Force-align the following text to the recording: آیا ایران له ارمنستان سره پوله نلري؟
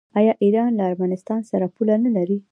آیا 0.19 0.33
ایران 0.43 0.71
له 0.77 0.83
ارمنستان 0.91 1.41
سره 1.49 1.65
پوله 1.75 1.95
نلري؟ 2.05 2.37